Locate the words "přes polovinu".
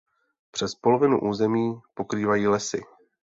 0.51-1.19